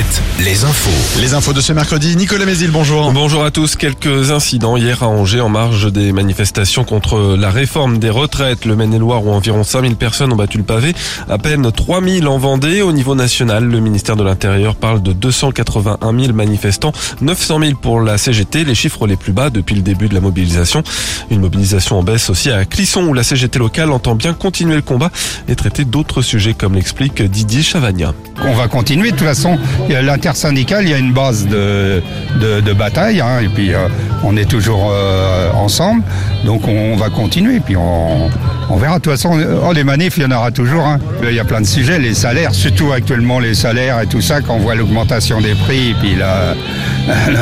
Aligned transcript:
Alouette, 0.00 0.22
les 0.38 0.64
infos. 0.64 1.20
Les 1.20 1.34
infos 1.34 1.52
de 1.52 1.60
ce 1.60 1.72
mercredi, 1.72 2.16
Nicolas 2.16 2.46
Mézil, 2.46 2.70
bonjour. 2.70 3.12
Bonjour 3.12 3.44
à 3.44 3.50
tous. 3.50 3.76
Quelques 3.76 4.30
incidents 4.30 4.76
hier 4.76 5.02
à 5.02 5.08
Angers 5.08 5.40
en 5.40 5.48
marge 5.48 5.92
des 5.92 6.12
manifestations 6.12 6.84
contre 6.84 7.36
la 7.38 7.50
réforme 7.50 7.98
des 7.98 8.08
retraites. 8.08 8.64
Le 8.64 8.76
Maine-et-Loire 8.76 9.24
où 9.26 9.30
environ 9.30 9.62
5000 9.62 9.96
personnes 9.96 10.32
ont 10.32 10.36
battu 10.36 10.58
le 10.58 10.64
pavé. 10.64 10.94
À 11.28 11.38
peine 11.38 11.70
3000 11.70 12.26
en 12.28 12.38
Vendée. 12.38 12.82
Au 12.82 12.92
niveau 12.92 13.14
national, 13.14 13.64
le 13.64 13.80
ministère 13.80 14.16
de 14.16 14.24
l'Intérieur 14.24 14.74
parle 14.74 15.02
de 15.02 15.12
281 15.12 16.18
000 16.18 16.32
manifestants, 16.32 16.92
900 17.20 17.60
000 17.60 17.72
pour 17.80 18.00
la 18.00 18.16
CGT, 18.16 18.64
les 18.64 18.74
chiffres 18.74 19.06
les 19.06 19.16
plus 19.16 19.32
bas 19.32 19.50
depuis 19.50 19.74
le 19.74 19.82
début 19.82 20.08
de 20.08 20.14
la 20.14 20.20
mobilisation. 20.20 20.82
Une 21.30 21.40
mobilisation 21.40 21.98
en 21.98 22.02
baisse 22.02 22.30
aussi 22.30 22.50
à 22.50 22.64
Clisson 22.64 23.02
où 23.04 23.12
la 23.12 23.22
CGT 23.22 23.58
locale 23.58 23.90
entend 23.90 24.14
bien 24.14 24.32
continuer 24.32 24.76
le 24.76 24.82
combat 24.82 25.10
et 25.48 25.56
traiter 25.56 25.84
d'autres 25.84 26.22
sujets 26.22 26.54
comme 26.54 26.74
l'explique 26.74 27.22
Didier 27.22 27.62
Chavagna. 27.62 28.14
On 28.42 28.54
va 28.54 28.68
continuer. 28.68 29.10
De 29.10 29.16
toute 29.16 29.26
façon, 29.26 29.58
l'intersyndicale, 29.90 30.84
il 30.84 30.90
y 30.90 30.94
a 30.94 30.98
une 30.98 31.12
base 31.12 31.46
de, 31.46 32.02
de, 32.40 32.72
bataille, 32.72 33.20
hein, 33.20 33.40
et 33.42 33.48
puis 33.48 33.74
euh, 33.74 33.88
on 34.22 34.36
est 34.36 34.44
toujours 34.44 34.90
euh, 34.92 35.50
ensemble. 35.52 36.02
Donc 36.44 36.66
on, 36.68 36.96
va 36.96 37.10
continuer, 37.10 37.60
puis 37.60 37.76
on, 37.76 38.28
on 38.70 38.76
verra. 38.76 38.98
De 38.98 39.02
toute 39.02 39.12
façon, 39.12 39.38
oh, 39.64 39.72
les 39.72 39.84
manifs, 39.84 40.16
il 40.16 40.22
y 40.22 40.26
en 40.26 40.30
aura 40.30 40.50
toujours. 40.50 40.86
Hein. 40.86 40.98
Il 41.22 41.34
y 41.34 41.40
a 41.40 41.44
plein 41.44 41.60
de 41.60 41.66
sujets, 41.66 41.98
les 41.98 42.14
salaires, 42.14 42.54
surtout 42.54 42.92
actuellement 42.92 43.38
les 43.38 43.54
salaires 43.54 44.00
et 44.00 44.06
tout 44.06 44.20
ça, 44.20 44.40
quand 44.40 44.54
on 44.54 44.58
voit 44.58 44.74
l'augmentation 44.74 45.40
des 45.40 45.54
prix, 45.54 45.94
puis 46.00 46.14
là, 46.16 46.54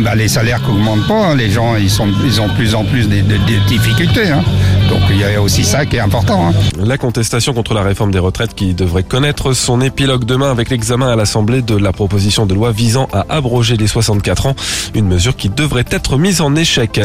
bah, 0.00 0.14
les 0.14 0.28
salaires 0.28 0.60
qui 0.62 0.68
n'augmentent 0.68 1.06
pas, 1.06 1.28
hein. 1.28 1.36
les 1.36 1.50
gens 1.50 1.76
ils, 1.76 1.90
sont, 1.90 2.08
ils 2.24 2.40
ont 2.40 2.48
de 2.48 2.52
plus 2.54 2.74
en 2.74 2.84
plus 2.84 3.08
des, 3.08 3.22
difficultés. 3.68 4.30
Hein. 4.30 4.42
Donc 4.88 5.00
il 5.10 5.18
y 5.18 5.24
a 5.24 5.40
aussi 5.40 5.64
ça 5.64 5.86
qui 5.86 5.96
est 5.96 6.00
important. 6.00 6.52
La 6.78 6.98
contestation 6.98 7.54
contre 7.54 7.74
la 7.74 7.82
réforme 7.82 8.10
des 8.10 8.18
retraites 8.18 8.54
qui 8.54 8.74
devrait 8.74 9.02
connaître 9.02 9.52
son 9.52 9.80
épilogue 9.80 10.24
demain 10.24 10.50
avec 10.50 10.70
l'examen 10.70 11.10
à 11.10 11.16
l'Assemblée 11.16 11.62
de 11.62 11.76
la 11.76 11.92
proposition 11.92 12.46
de 12.46 12.54
loi 12.54 12.72
visant 12.72 13.08
à 13.12 13.24
abroger 13.28 13.76
les 13.76 13.86
64 13.86 14.46
ans, 14.46 14.54
une 14.94 15.06
mesure 15.06 15.36
qui 15.36 15.48
devrait 15.48 15.86
être 15.90 16.18
mise 16.18 16.40
en 16.40 16.54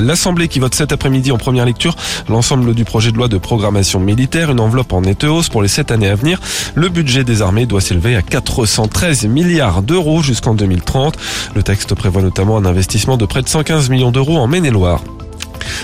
L'Assemblée 0.02 0.48
qui 0.48 0.60
vote 0.60 0.74
cet 0.74 0.92
après-midi 0.92 1.32
en 1.32 1.38
première 1.38 1.66
lecture 1.66 1.96
l'ensemble 2.28 2.74
du 2.74 2.86
projet 2.86 3.12
de 3.12 3.18
loi 3.18 3.28
de 3.28 3.38
programmation 3.38 4.00
militaire, 4.00 4.52
une 4.52 4.60
enveloppe 4.60 4.94
en 4.94 5.02
nette 5.02 5.20
pour 5.52 5.62
les 5.62 5.68
7 5.68 5.92
années 5.92 6.08
à 6.08 6.16
venir. 6.16 6.40
Le 6.76 6.90
budget 6.90 7.24
des 7.24 7.42
armées 7.42 7.66
doit 7.66 7.82
s'élever 7.82 8.16
à 8.16 8.22
413 8.22 9.26
milliards 9.26 9.82
d'euros 9.82 10.24
jusqu'en 10.24 10.54
2030. 10.54 11.18
Le 11.56 11.64
texte 11.64 11.94
prévoit 11.94 12.22
notamment 12.22 12.58
un 12.58 12.66
investissement 12.66 13.18
de 13.18 13.26
près 13.26 13.42
de 13.42 13.50
115 13.50 13.90
millions 13.90 14.12
d'euros 14.12 14.38
en 14.38 14.48
Maine-et-Loire. 14.48 15.02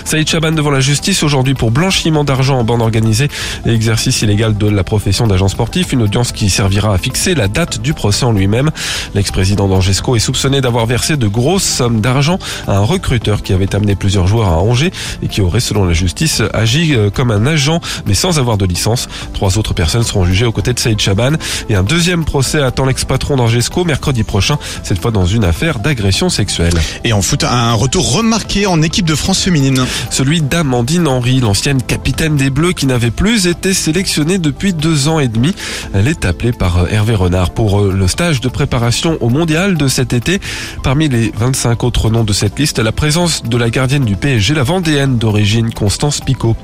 Saïd 0.06 0.28
Chaban 0.28 0.52
devant 0.52 0.70
la 0.70 0.78
justice 0.78 1.24
aujourd'hui 1.24 1.54
pour 1.54 1.72
blanchiment 1.72 2.22
d'argent 2.22 2.60
en 2.60 2.62
bande 2.62 2.80
organisée 2.80 3.28
et 3.66 3.70
exercice 3.70 4.22
illégal 4.22 4.56
de 4.56 4.68
la 4.68 4.84
profession 4.84 5.26
d'agent 5.26 5.48
sportif. 5.48 5.92
Une 5.92 6.02
audience 6.02 6.30
qui 6.30 6.48
servira 6.48 6.94
à 6.94 6.98
fixer 6.98 7.34
la 7.34 7.48
date 7.48 7.80
du 7.80 7.92
procès 7.92 8.24
en 8.24 8.30
lui-même. 8.30 8.70
L'ex-président 9.16 9.66
d'Angesco 9.66 10.14
est 10.14 10.20
soupçonné 10.20 10.60
d'avoir 10.60 10.86
versé 10.86 11.16
de 11.16 11.26
grosses 11.26 11.64
sommes 11.64 12.00
d'argent 12.00 12.38
à 12.68 12.76
un 12.76 12.84
recruteur 12.84 13.42
qui 13.42 13.52
avait 13.52 13.74
amené 13.74 13.96
plusieurs 13.96 14.28
joueurs 14.28 14.46
à 14.46 14.58
Angers 14.58 14.92
et 15.22 15.26
qui 15.26 15.40
aurait, 15.40 15.58
selon 15.58 15.84
la 15.84 15.92
justice, 15.92 16.40
agi 16.54 16.94
euh, 16.94 17.10
comme 17.10 17.32
un 17.32 17.44
agent 17.44 17.80
mais 18.06 18.14
sans 18.14 18.38
avoir 18.38 18.58
de 18.58 18.64
licence. 18.64 19.08
Trois 19.34 19.58
autres 19.58 19.74
personnes 19.74 20.04
seront 20.04 20.24
jugées 20.24 20.46
aux 20.46 20.52
côtés 20.52 20.72
de 20.72 20.78
Saïd 20.78 21.00
Chaban 21.00 21.32
et 21.68 21.74
un 21.74 21.82
deuxième 21.82 22.24
procès 22.24 22.62
attend 22.62 22.86
l'ex-patron 22.86 23.34
d'Angesco 23.34 23.84
mercredi 23.84 24.22
prochain, 24.22 24.56
cette 24.84 25.02
fois 25.02 25.10
dans 25.10 25.26
une 25.26 25.42
affaire 25.42 25.80
d'agression 25.80 26.28
sexuelle. 26.28 26.74
Et 27.02 27.12
en 27.12 27.22
foot, 27.22 27.42
un 27.42 27.72
retour 27.72 28.12
remarqué 28.12 28.66
en 28.66 28.82
équipe 28.82 29.06
de 29.06 29.16
France 29.16 29.42
féminine. 29.42 29.84
Celui 30.10 30.40
d'Amandine 30.40 31.06
Henry, 31.06 31.40
l'ancienne 31.40 31.82
capitaine 31.82 32.36
des 32.36 32.50
Bleus 32.50 32.72
qui 32.72 32.86
n'avait 32.86 33.10
plus 33.10 33.46
été 33.46 33.74
sélectionnée 33.74 34.38
depuis 34.38 34.72
deux 34.72 35.08
ans 35.08 35.20
et 35.20 35.28
demi. 35.28 35.54
Elle 35.94 36.08
est 36.08 36.24
appelée 36.24 36.52
par 36.52 36.90
Hervé 36.92 37.14
Renard 37.14 37.50
pour 37.50 37.82
le 37.82 38.08
stage 38.08 38.40
de 38.40 38.48
préparation 38.48 39.18
au 39.20 39.28
mondial 39.28 39.76
de 39.76 39.88
cet 39.88 40.12
été. 40.12 40.40
Parmi 40.82 41.08
les 41.08 41.32
25 41.36 41.84
autres 41.84 42.10
noms 42.10 42.24
de 42.24 42.32
cette 42.32 42.58
liste, 42.58 42.78
la 42.78 42.92
présence 42.92 43.42
de 43.42 43.56
la 43.56 43.70
gardienne 43.70 44.04
du 44.04 44.16
PSG, 44.16 44.54
la 44.54 44.62
Vendéenne 44.62 45.18
d'origine 45.18 45.72
Constance 45.72 46.20
Picot. 46.20 46.56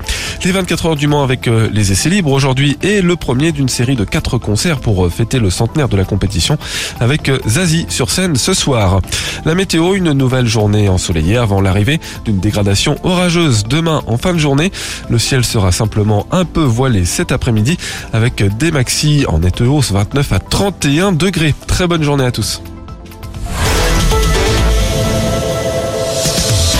Les 0.44 0.52
24 0.52 0.86
heures 0.86 0.96
du 0.96 1.06
Mans 1.06 1.22
avec 1.22 1.46
les 1.46 1.92
essais 1.92 2.08
libres 2.08 2.32
aujourd'hui 2.32 2.76
et 2.82 3.02
le 3.02 3.16
premier 3.16 3.52
d'une 3.52 3.68
série 3.68 3.96
de 3.96 4.04
quatre 4.04 4.38
concerts 4.38 4.80
pour 4.80 5.10
fêter 5.12 5.38
le 5.38 5.50
centenaire 5.50 5.88
de 5.88 5.96
la 5.96 6.04
compétition 6.04 6.58
avec 7.00 7.30
Zazie 7.46 7.86
sur 7.88 8.10
scène 8.10 8.36
ce 8.36 8.54
soir. 8.54 9.00
La 9.44 9.54
météo, 9.54 9.94
une 9.94 10.12
nouvelle 10.12 10.46
journée 10.46 10.88
ensoleillée 10.88 11.36
avant 11.36 11.60
l'arrivée 11.60 12.00
d'une 12.24 12.38
dégradation 12.38 12.96
orageuse 13.22 13.62
demain 13.68 14.02
en 14.08 14.18
fin 14.18 14.32
de 14.32 14.38
journée. 14.38 14.72
Le 15.08 15.18
ciel 15.18 15.44
sera 15.44 15.70
simplement 15.70 16.26
un 16.32 16.44
peu 16.44 16.62
voilé 16.62 17.04
cet 17.04 17.30
après-midi 17.30 17.78
avec 18.12 18.42
des 18.58 18.72
maxi 18.72 19.24
en 19.28 19.38
nette 19.38 19.60
hausse 19.60 19.92
29 19.92 20.32
à 20.32 20.38
31 20.40 21.12
degrés. 21.12 21.54
Très 21.68 21.86
bonne 21.86 22.02
journée 22.02 22.24
à 22.24 22.32
tous. 22.32 22.60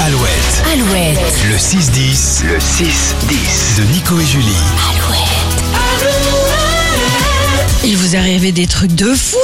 Alouette, 0.05 0.65
Alouette, 0.73 1.19
le 1.49 1.57
6-10, 1.57 2.45
le 2.49 2.59
6-10. 2.59 3.79
de 3.79 3.93
Nico 3.93 4.19
et 4.19 4.27
Julie. 4.27 4.53
Il 7.85 7.97
vous 7.97 8.17
arrivait 8.17 8.53
des 8.53 8.67
trucs 8.67 8.95
de 8.95 9.13
fou 9.15 9.39